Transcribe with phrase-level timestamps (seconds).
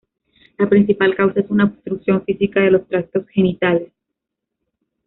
[0.57, 3.91] La principal causa es una obstrucción física de los tractos genitales.